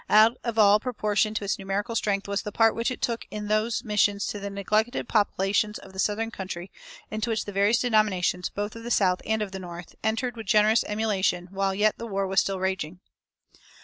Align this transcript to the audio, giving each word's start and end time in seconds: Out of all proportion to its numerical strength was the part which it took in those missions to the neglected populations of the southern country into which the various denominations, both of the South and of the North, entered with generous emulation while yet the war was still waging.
Out 0.09 0.35
of 0.43 0.57
all 0.57 0.79
proportion 0.79 1.35
to 1.35 1.43
its 1.43 1.59
numerical 1.59 1.95
strength 1.95 2.27
was 2.27 2.41
the 2.41 2.51
part 2.51 2.73
which 2.73 2.89
it 2.89 3.03
took 3.03 3.27
in 3.29 3.49
those 3.49 3.83
missions 3.83 4.25
to 4.29 4.39
the 4.39 4.49
neglected 4.49 5.07
populations 5.07 5.77
of 5.77 5.93
the 5.93 5.99
southern 5.99 6.31
country 6.31 6.71
into 7.11 7.29
which 7.29 7.45
the 7.45 7.51
various 7.51 7.77
denominations, 7.77 8.49
both 8.49 8.75
of 8.75 8.81
the 8.83 8.89
South 8.89 9.21
and 9.27 9.43
of 9.43 9.51
the 9.51 9.59
North, 9.59 9.93
entered 10.03 10.35
with 10.37 10.47
generous 10.47 10.83
emulation 10.85 11.49
while 11.51 11.75
yet 11.75 11.99
the 11.99 12.07
war 12.07 12.25
was 12.25 12.39
still 12.41 12.57
waging. 12.57 12.99